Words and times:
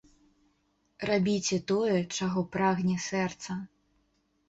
Рабіце 1.09 1.61
тое, 1.73 1.99
чаго 2.19 2.39
прагне 2.59 3.01
сэрца. 3.13 3.51